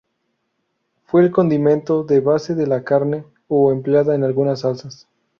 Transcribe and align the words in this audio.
Fue 1.05 1.21
el 1.21 1.29
condimento 1.31 2.03
de 2.03 2.21
base 2.21 2.55
de 2.55 2.65
la 2.65 2.83
carne, 2.83 3.23
o 3.47 3.71
empleada 3.71 4.15
en 4.15 4.23
algunas 4.23 4.61
salsas. 4.61 5.07